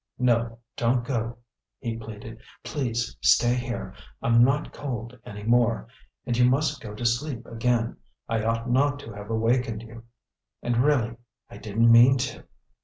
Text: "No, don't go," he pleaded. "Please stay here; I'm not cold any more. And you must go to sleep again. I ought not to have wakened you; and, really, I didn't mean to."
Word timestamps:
"No, 0.17 0.57
don't 0.77 1.05
go," 1.05 1.37
he 1.77 1.95
pleaded. 1.95 2.41
"Please 2.63 3.15
stay 3.21 3.53
here; 3.53 3.93
I'm 4.19 4.43
not 4.43 4.73
cold 4.73 5.15
any 5.27 5.43
more. 5.43 5.89
And 6.25 6.35
you 6.35 6.49
must 6.49 6.81
go 6.81 6.95
to 6.95 7.05
sleep 7.05 7.45
again. 7.45 7.97
I 8.27 8.41
ought 8.43 8.67
not 8.67 8.97
to 9.01 9.13
have 9.13 9.29
wakened 9.29 9.83
you; 9.83 10.05
and, 10.63 10.77
really, 10.83 11.17
I 11.51 11.57
didn't 11.59 11.91
mean 11.91 12.17
to." 12.17 12.45